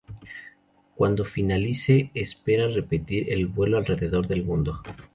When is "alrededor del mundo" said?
3.77-4.81